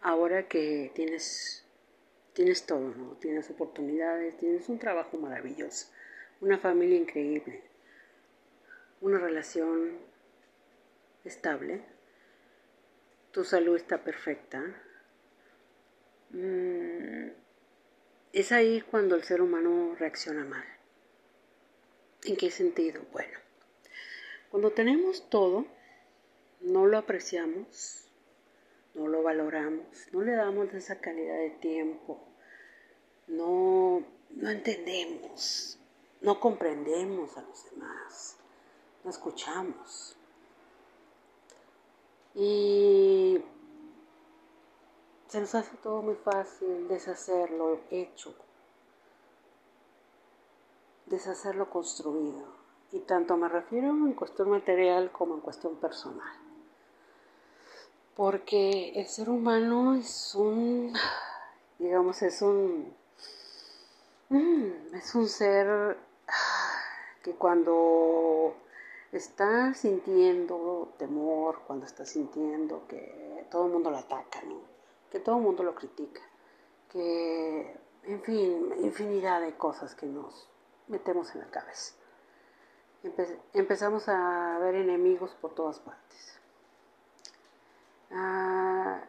ahora 0.00 0.48
que 0.48 0.90
tienes 0.94 1.61
Tienes 2.34 2.64
todo, 2.64 2.94
¿no? 2.94 3.16
Tienes 3.16 3.50
oportunidades, 3.50 4.36
tienes 4.38 4.68
un 4.68 4.78
trabajo 4.78 5.18
maravilloso, 5.18 5.88
una 6.40 6.58
familia 6.58 6.96
increíble, 6.96 7.62
una 9.00 9.18
relación 9.18 9.98
estable, 11.24 11.82
tu 13.32 13.44
salud 13.44 13.76
está 13.76 14.02
perfecta. 14.04 14.62
Mm, 16.30 17.28
es 18.32 18.52
ahí 18.52 18.80
cuando 18.80 19.14
el 19.14 19.24
ser 19.24 19.42
humano 19.42 19.94
reacciona 19.98 20.44
mal. 20.44 20.64
¿En 22.24 22.36
qué 22.36 22.50
sentido? 22.50 23.02
Bueno, 23.12 23.38
cuando 24.50 24.70
tenemos 24.70 25.28
todo, 25.28 25.66
no 26.60 26.86
lo 26.86 26.98
apreciamos, 26.98 28.06
no 28.94 29.08
lo 29.08 29.22
valoramos, 29.22 29.86
no 30.12 30.20
le 30.20 30.32
damos 30.32 30.72
esa 30.74 31.00
calidad 31.00 31.36
de 31.36 31.50
tiempo, 31.50 32.18
no, 33.28 34.02
no 34.30 34.50
entendemos, 34.50 35.78
no 36.20 36.38
comprendemos 36.38 37.36
a 37.36 37.42
los 37.42 37.70
demás, 37.70 38.36
no 39.04 39.10
escuchamos. 39.10 40.16
Y 42.34 43.42
se 45.28 45.40
nos 45.40 45.54
hace 45.54 45.76
todo 45.78 46.02
muy 46.02 46.14
fácil 46.16 46.88
deshacerlo 46.88 47.80
hecho, 47.90 48.34
deshacerlo 51.06 51.70
construido. 51.70 52.62
Y 52.90 53.00
tanto 53.00 53.38
me 53.38 53.48
refiero 53.48 53.88
en 53.88 54.12
cuestión 54.12 54.50
material 54.50 55.10
como 55.12 55.34
en 55.34 55.40
cuestión 55.40 55.76
personal 55.76 56.51
porque 58.16 58.92
el 58.94 59.06
ser 59.06 59.30
humano 59.30 59.94
es 59.94 60.34
un, 60.34 60.92
digamos, 61.78 62.22
es 62.22 62.42
un, 62.42 62.94
mm, 64.28 64.94
es 64.94 65.14
un 65.14 65.28
ser 65.28 65.96
que 67.22 67.34
cuando 67.34 68.54
está 69.12 69.74
sintiendo 69.74 70.92
temor, 70.98 71.60
cuando 71.66 71.86
está 71.86 72.04
sintiendo 72.04 72.86
que 72.88 73.46
todo 73.50 73.66
el 73.66 73.72
mundo 73.72 73.90
lo 73.90 73.98
ataca, 73.98 74.40
que 75.10 75.20
todo 75.20 75.36
el 75.36 75.42
mundo 75.42 75.62
lo 75.62 75.74
critica, 75.74 76.22
que, 76.90 77.76
en 78.04 78.22
fin, 78.22 78.74
infinidad 78.80 79.40
de 79.40 79.56
cosas 79.56 79.94
que 79.94 80.06
nos 80.06 80.48
metemos 80.88 81.34
en 81.34 81.40
la 81.40 81.50
cabeza. 81.50 81.94
empezamos 83.52 84.08
a 84.08 84.58
ver 84.60 84.74
enemigos 84.74 85.34
por 85.40 85.54
todas 85.54 85.78
partes. 85.78 86.41
Ah, 88.14 89.00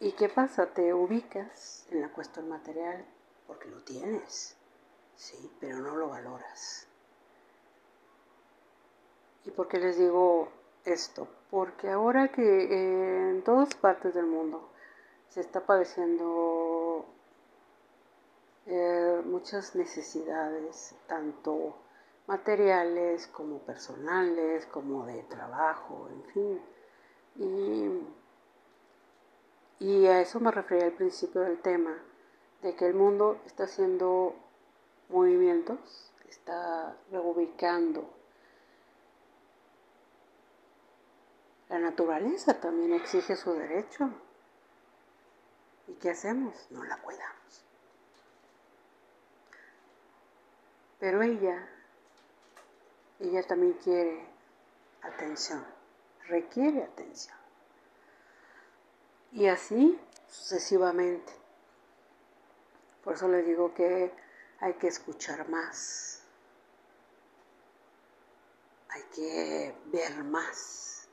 ¿Y 0.00 0.12
qué 0.12 0.28
pasa? 0.28 0.66
Te 0.66 0.92
ubicas 0.92 1.86
en 1.90 2.02
la 2.02 2.08
cuestión 2.08 2.48
material 2.48 3.04
porque 3.46 3.68
lo 3.68 3.82
tienes, 3.82 4.56
sí, 5.16 5.50
pero 5.60 5.78
no 5.78 5.96
lo 5.96 6.08
valoras. 6.08 6.86
¿Y 9.44 9.50
por 9.50 9.68
qué 9.68 9.78
les 9.78 9.98
digo 9.98 10.48
esto? 10.84 11.26
Porque 11.50 11.90
ahora 11.90 12.28
que 12.28 13.30
en 13.30 13.42
todas 13.44 13.74
partes 13.74 14.14
del 14.14 14.26
mundo 14.26 14.70
se 15.30 15.40
está 15.40 15.64
padeciendo 15.64 17.06
eh, 18.66 19.22
muchas 19.24 19.74
necesidades, 19.74 20.94
tanto 21.06 21.76
materiales 22.26 23.26
como 23.26 23.58
personales, 23.60 24.66
como 24.66 25.06
de 25.06 25.22
trabajo, 25.24 26.08
en 26.10 26.24
fin 26.32 26.79
y, 27.40 28.06
y 29.78 30.06
a 30.06 30.20
eso 30.20 30.40
me 30.40 30.50
refería 30.50 30.84
al 30.84 30.92
principio 30.92 31.40
del 31.40 31.60
tema, 31.60 31.96
de 32.60 32.74
que 32.76 32.86
el 32.86 32.94
mundo 32.94 33.40
está 33.46 33.64
haciendo 33.64 34.34
movimientos, 35.08 36.12
está 36.28 36.94
reubicando. 37.10 38.08
La 41.70 41.78
naturaleza 41.78 42.60
también 42.60 42.92
exige 42.92 43.36
su 43.36 43.54
derecho. 43.54 44.10
¿Y 45.88 45.94
qué 45.94 46.10
hacemos? 46.10 46.54
No 46.70 46.84
la 46.84 46.98
cuidamos. 46.98 47.64
Pero 50.98 51.22
ella, 51.22 51.66
ella 53.20 53.42
también 53.46 53.72
quiere 53.82 54.26
atención 55.00 55.79
requiere 56.30 56.84
atención. 56.84 57.36
Y 59.32 59.46
así 59.46 60.00
sucesivamente. 60.28 61.32
Por 63.04 63.14
eso 63.14 63.28
les 63.28 63.44
digo 63.46 63.74
que 63.74 64.12
hay 64.60 64.74
que 64.74 64.88
escuchar 64.88 65.48
más. 65.48 66.22
Hay 68.88 69.02
que 69.14 69.74
ver 69.86 70.24
más. 70.24 71.08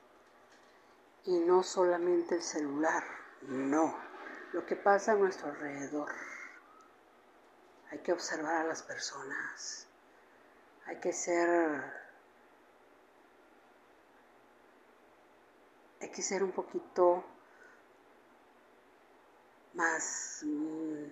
Y 1.24 1.38
no 1.40 1.62
solamente 1.62 2.36
el 2.36 2.42
celular, 2.42 3.04
no. 3.42 3.94
Lo 4.52 4.64
que 4.64 4.76
pasa 4.76 5.12
a 5.12 5.16
nuestro 5.16 5.48
alrededor. 5.48 6.10
Hay 7.90 7.98
que 7.98 8.12
observar 8.12 8.56
a 8.56 8.64
las 8.64 8.82
personas. 8.82 9.86
Hay 10.86 10.96
que 11.00 11.12
ser 11.12 12.07
hay 16.00 16.10
que 16.10 16.22
ser 16.22 16.42
un 16.42 16.52
poquito 16.52 17.24
más, 19.74 20.42
mm, 20.44 21.04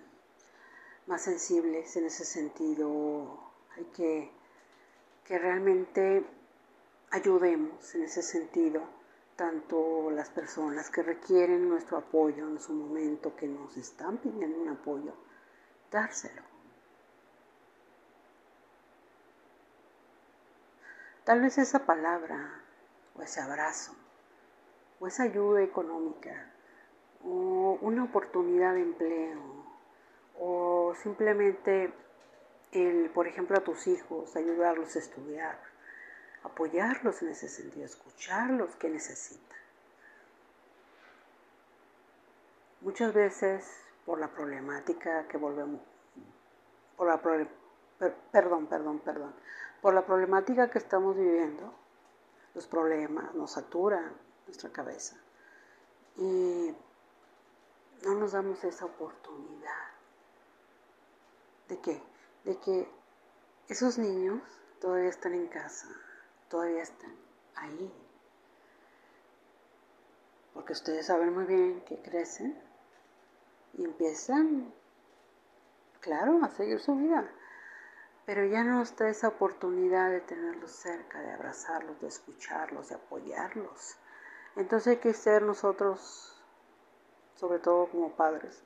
más 1.07 1.21
sensibles 1.21 1.95
en 1.97 2.05
ese 2.05 2.25
sentido. 2.25 3.39
Hay 3.75 3.85
que, 3.85 4.31
que 5.25 5.37
realmente 5.37 6.25
ayudemos 7.11 7.95
en 7.95 8.03
ese 8.03 8.21
sentido 8.21 8.81
tanto 9.35 10.09
las 10.09 10.29
personas 10.29 10.89
que 10.89 11.03
requieren 11.03 11.69
nuestro 11.69 11.97
apoyo 11.97 12.47
en 12.47 12.59
su 12.59 12.73
momento, 12.73 13.35
que 13.35 13.47
nos 13.47 13.77
están 13.77 14.17
pidiendo 14.17 14.59
un 14.59 14.69
apoyo, 14.69 15.13
dárselo. 15.91 16.41
Tal 21.23 21.41
vez 21.41 21.57
esa 21.57 21.85
palabra 21.85 22.63
o 23.15 23.21
ese 23.21 23.41
abrazo 23.41 23.93
o 24.99 25.07
esa 25.07 25.23
ayuda 25.23 25.61
económica, 25.61 26.51
o 27.23 27.77
una 27.81 28.03
oportunidad 28.03 28.73
de 28.73 28.81
empleo, 28.81 29.41
o 30.39 30.93
simplemente 31.01 31.93
el, 32.71 33.09
por 33.11 33.27
ejemplo, 33.27 33.57
a 33.57 33.63
tus 33.63 33.87
hijos, 33.87 34.35
ayudarlos 34.35 34.95
a 34.95 34.99
estudiar, 34.99 35.59
apoyarlos 36.43 37.21
en 37.21 37.29
ese 37.29 37.47
sentido, 37.47 37.85
escucharlos 37.85 38.75
que 38.75 38.89
necesitan. 38.89 39.57
Muchas 42.81 43.13
veces 43.13 43.65
por 44.05 44.19
la 44.19 44.27
problemática 44.29 45.27
que 45.27 45.37
volvemos, 45.37 45.81
por 46.95 47.07
la 47.07 47.19
perdón, 48.31 48.67
perdón, 48.67 48.99
perdón, 48.99 49.33
por 49.81 49.93
la 49.93 50.05
problemática 50.05 50.69
que 50.69 50.77
estamos 50.77 51.15
viviendo, 51.15 51.73
los 52.53 52.67
problemas 52.67 53.33
nos 53.35 53.51
saturan 53.51 54.26
nuestra 54.47 54.71
cabeza 54.71 55.15
y 56.17 56.75
no 58.03 58.15
nos 58.15 58.31
damos 58.31 58.63
esa 58.63 58.85
oportunidad 58.85 59.87
de 61.69 61.79
que, 61.79 62.01
de 62.43 62.57
que 62.59 62.89
esos 63.67 63.97
niños 63.97 64.41
todavía 64.79 65.09
están 65.09 65.33
en 65.33 65.47
casa, 65.47 65.87
todavía 66.49 66.81
están 66.81 67.13
ahí. 67.55 67.93
Porque 70.53 70.73
ustedes 70.73 71.05
saben 71.07 71.33
muy 71.33 71.45
bien 71.45 71.81
que 71.81 72.01
crecen 72.01 72.57
y 73.73 73.83
empiezan, 73.83 74.73
claro, 75.99 76.39
a 76.43 76.49
seguir 76.49 76.79
su 76.79 76.95
vida. 76.95 77.29
Pero 78.25 78.45
ya 78.45 78.63
no 78.63 78.81
está 78.81 79.07
esa 79.07 79.29
oportunidad 79.29 80.09
de 80.09 80.21
tenerlos 80.21 80.71
cerca, 80.71 81.19
de 81.21 81.31
abrazarlos, 81.31 81.99
de 82.01 82.07
escucharlos, 82.07 82.89
de 82.89 82.95
apoyarlos. 82.95 83.97
Entonces 84.57 84.87
hay 84.87 84.97
que 84.97 85.13
ser 85.13 85.43
nosotros, 85.43 86.35
sobre 87.35 87.59
todo 87.59 87.87
como 87.87 88.11
padres, 88.11 88.63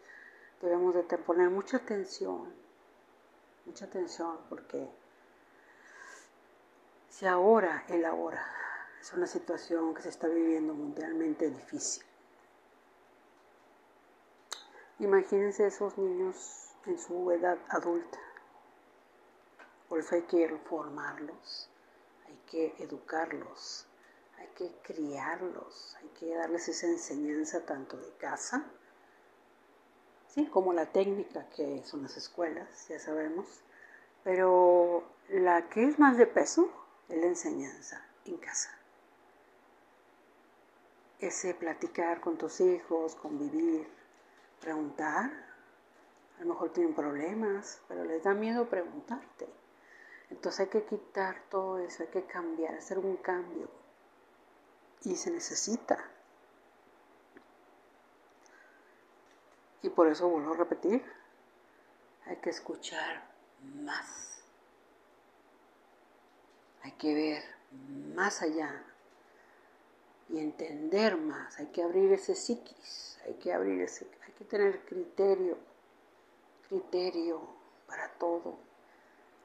debemos 0.62 0.96
de 0.96 1.04
poner 1.04 1.50
mucha 1.50 1.78
atención, 1.78 2.54
mucha 3.66 3.86
atención, 3.86 4.38
porque 4.50 4.90
si 7.10 7.28
ahora, 7.28 7.86
el 7.90 8.06
ahora, 8.06 8.46
es 9.00 9.14
una 9.14 9.28
situación 9.28 9.94
que 9.94 10.02
se 10.02 10.10
está 10.10 10.28
viviendo 10.28 10.74
mundialmente 10.74 11.50
difícil, 11.50 12.04
Imagínense 15.02 15.66
esos 15.66 15.98
niños 15.98 16.76
en 16.86 17.00
su 17.00 17.32
edad 17.32 17.58
adulta. 17.70 18.20
Por 19.90 19.98
eso 19.98 20.14
hay 20.14 20.22
que 20.22 20.48
formarlos, 20.70 21.72
hay 22.28 22.40
que 22.46 22.76
educarlos, 22.78 23.88
hay 24.38 24.48
que 24.56 24.72
criarlos, 24.84 25.96
hay 26.00 26.08
que 26.20 26.34
darles 26.36 26.68
esa 26.68 26.88
enseñanza 26.88 27.66
tanto 27.66 27.98
de 27.98 28.12
casa, 28.18 28.66
¿sí? 30.28 30.46
como 30.48 30.74
la 30.74 30.92
técnica 30.92 31.48
que 31.50 31.84
son 31.84 32.04
las 32.04 32.18
escuelas, 32.18 32.88
ya 32.88 33.00
sabemos, 33.00 33.62
pero 34.24 35.04
la 35.30 35.70
que 35.70 35.86
es 35.86 36.00
más 36.00 36.18
de 36.18 36.28
peso 36.28 36.70
es 37.10 37.18
la 37.18 37.28
enseñanza 37.28 38.06
en 38.26 38.38
casa. 38.38 38.78
Ese 41.20 41.54
platicar 41.54 42.20
con 42.20 42.38
tus 42.38 42.62
hijos, 42.62 43.16
convivir, 43.16 43.88
preguntar. 44.60 45.32
A 46.38 46.42
lo 46.42 46.54
mejor 46.54 46.72
tienen 46.72 46.96
problemas, 46.96 47.82
pero 47.88 48.04
les 48.06 48.24
da 48.24 48.34
miedo 48.34 48.68
preguntarte. 48.70 49.48
Entonces 50.30 50.62
hay 50.62 50.68
que 50.68 50.86
quitar 50.86 51.44
todo 51.50 51.78
eso, 51.80 52.04
hay 52.04 52.10
que 52.10 52.26
cambiar, 52.26 52.74
hacer 52.76 52.98
un 52.98 53.18
cambio. 53.18 53.70
Y 55.04 55.16
se 55.16 55.32
necesita. 55.32 55.98
Y 59.82 59.90
por 59.90 60.08
eso 60.08 60.30
vuelvo 60.30 60.54
a 60.54 60.58
repetir, 60.58 61.04
hay 62.26 62.38
que 62.38 62.52
escuchar 62.52 63.28
más. 63.84 64.44
Hay 66.84 66.92
que 66.94 67.16
ver 67.16 67.44
más 68.16 68.42
allá 68.42 68.84
y 70.30 70.40
entender 70.40 71.18
más. 71.18 71.60
Hay 71.60 71.68
que 71.68 71.84
abrir 71.84 72.12
ese 72.14 72.36
psiquis, 72.36 73.20
hay 73.26 73.34
que 73.36 73.54
abrir 73.54 73.82
ese, 73.82 74.08
hay 74.26 74.34
que 74.34 74.46
tener 74.46 74.86
criterio, 74.86 75.58
criterio 76.68 77.42
para 77.88 78.10
todo. 78.14 78.58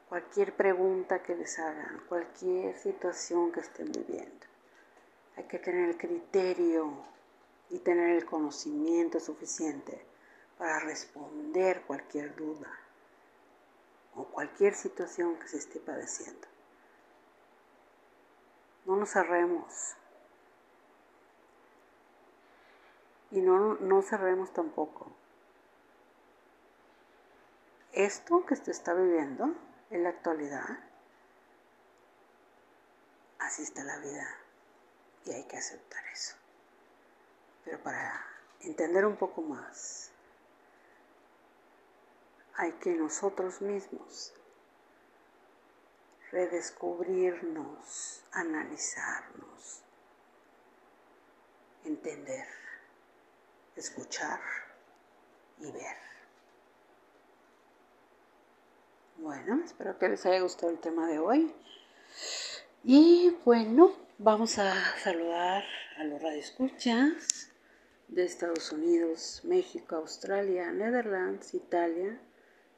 Cualquier 0.09 0.55
pregunta 0.55 1.21
que 1.21 1.35
les 1.35 1.59
hagan, 1.59 2.01
cualquier 2.07 2.77
situación 2.77 3.51
que 3.51 3.59
estén 3.59 3.91
viviendo. 3.91 4.46
Hay 5.37 5.43
que 5.43 5.59
tener 5.59 5.89
el 5.89 5.97
criterio 5.97 6.91
y 7.69 7.77
tener 7.79 8.09
el 8.09 8.25
conocimiento 8.25 9.19
suficiente 9.19 10.03
para 10.57 10.79
responder 10.79 11.83
cualquier 11.83 12.35
duda 12.35 12.71
o 14.15 14.25
cualquier 14.25 14.73
situación 14.73 15.37
que 15.37 15.47
se 15.47 15.57
esté 15.57 15.79
padeciendo. 15.79 16.47
No 18.85 18.95
nos 18.95 19.11
cerremos, 19.11 19.95
y 23.29 23.41
no, 23.41 23.75
no 23.75 24.01
cerremos 24.01 24.51
tampoco. 24.53 25.11
Esto 27.91 28.43
que 28.45 28.55
se 28.55 28.71
está 28.71 28.95
viviendo 28.95 29.53
en 29.91 30.03
la 30.03 30.09
actualidad, 30.09 30.79
así 33.37 33.61
está 33.61 33.83
la 33.83 33.99
vida 33.99 34.46
y 35.27 35.33
hay 35.33 35.43
que 35.43 35.57
aceptar 35.57 36.03
eso. 36.13 36.35
Pero 37.65 37.81
para 37.83 38.25
entender 38.61 39.05
un 39.05 39.17
poco 39.17 39.41
más, 39.41 40.11
hay 42.55 42.71
que 42.73 42.91
nosotros 42.95 43.61
mismos 43.61 44.33
redescubrirnos, 46.31 48.23
analizarnos, 48.31 49.81
entender 51.83 52.47
escuchar 53.77 54.39
y 55.59 55.71
ver. 55.71 55.97
Bueno, 59.17 59.61
espero 59.63 59.97
que 59.97 60.09
les 60.09 60.25
haya 60.25 60.41
gustado 60.41 60.71
el 60.71 60.79
tema 60.79 61.07
de 61.07 61.19
hoy. 61.19 61.53
Y 62.83 63.35
bueno, 63.45 63.91
vamos 64.19 64.57
a 64.57 64.73
saludar 64.97 65.63
a 65.97 66.03
los 66.03 66.19
radioescuchas 66.19 67.51
de 68.07 68.23
Estados 68.25 68.71
Unidos, 68.71 69.41
México, 69.43 69.95
Australia, 69.95 70.71
Netherlands, 70.71 71.53
Italia, 71.53 72.19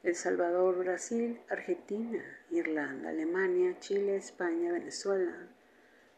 El 0.02 0.16
Salvador, 0.16 0.76
Brasil, 0.76 1.40
Argentina, 1.48 2.22
Irlanda, 2.50 3.08
Alemania, 3.08 3.78
Chile, 3.80 4.16
España, 4.16 4.72
Venezuela, 4.72 5.34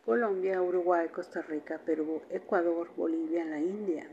Colombia, 0.05 0.61
Uruguay, 0.61 1.09
Costa 1.09 1.41
Rica, 1.41 1.79
Perú, 1.79 2.23
Ecuador, 2.31 2.91
Bolivia, 2.97 3.45
la 3.45 3.61
India, 3.61 4.09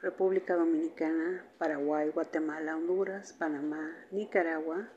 República 0.00 0.56
Dominicana, 0.56 1.44
Paraguay, 1.58 2.08
Guatemala, 2.08 2.76
Honduras, 2.76 3.34
Panamá, 3.34 3.94
Nicaragua, 4.10 4.88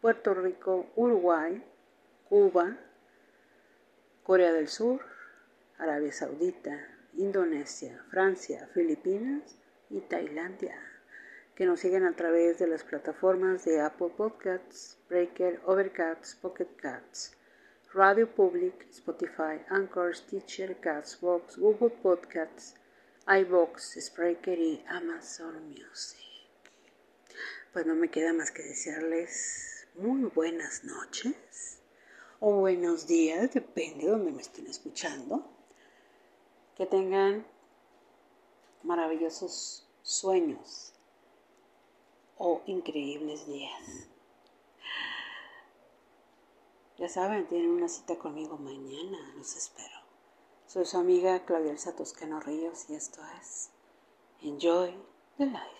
Puerto 0.00 0.32
Rico, 0.32 0.86
Uruguay, 0.96 1.62
Cuba, 2.30 2.78
Corea 4.30 4.52
del 4.52 4.68
Sur, 4.68 5.00
Arabia 5.78 6.12
Saudita, 6.12 6.86
Indonesia, 7.14 8.00
Francia, 8.12 8.68
Filipinas 8.72 9.56
y 9.90 10.02
Tailandia, 10.02 10.80
que 11.56 11.66
nos 11.66 11.80
siguen 11.80 12.04
a 12.04 12.14
través 12.14 12.60
de 12.60 12.68
las 12.68 12.84
plataformas 12.84 13.64
de 13.64 13.80
Apple 13.80 14.12
Podcasts, 14.16 14.96
Breaker, 15.08 15.60
Overcast, 15.64 16.40
Pocket 16.40 16.68
Cats, 16.76 17.36
Radio 17.92 18.32
Public, 18.32 18.86
Spotify, 18.92 19.64
Anchor, 19.68 20.14
Stitcher, 20.14 20.76
Castbox, 20.76 21.58
Google 21.58 21.90
Podcasts, 22.00 22.76
iBox, 23.26 23.98
Spreaker 24.00 24.60
y 24.60 24.84
Amazon 24.86 25.70
Music. 25.70 26.20
Pues 27.72 27.84
no 27.84 27.96
me 27.96 28.08
queda 28.12 28.32
más 28.32 28.52
que 28.52 28.62
desearles 28.62 29.88
muy 29.96 30.22
buenas 30.22 30.84
noches 30.84 31.79
o 32.40 32.52
buenos 32.52 33.06
días, 33.06 33.52
depende 33.52 34.06
de 34.06 34.10
donde 34.10 34.32
me 34.32 34.40
estén 34.40 34.66
escuchando. 34.66 35.44
Que 36.74 36.86
tengan 36.86 37.46
maravillosos 38.82 39.86
sueños 40.02 40.94
o 42.38 42.62
increíbles 42.66 43.46
días. 43.46 44.08
Ya 46.96 47.08
saben, 47.08 47.46
tienen 47.46 47.70
una 47.70 47.88
cita 47.88 48.16
conmigo 48.16 48.56
mañana, 48.56 49.34
los 49.36 49.56
espero. 49.56 50.00
Soy 50.66 50.86
su 50.86 50.96
amiga 50.98 51.44
Claudia 51.44 51.72
Elsa 51.72 51.94
Toscano 51.94 52.40
Ríos 52.40 52.88
y 52.88 52.94
esto 52.94 53.20
es 53.40 53.70
Enjoy 54.42 54.94
the 55.36 55.46
Life. 55.46 55.79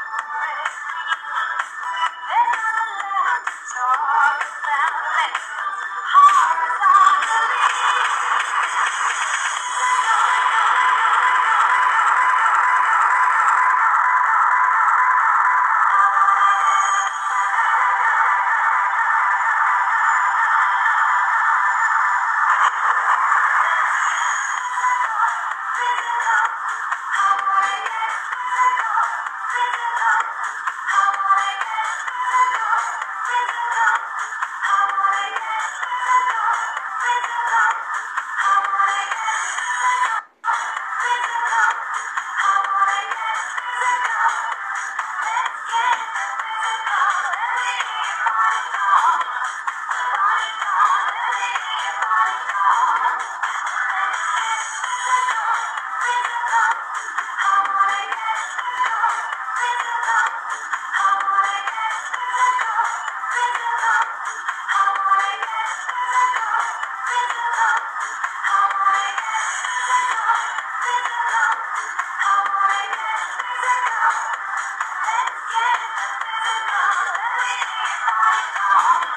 I'm 77.51 79.10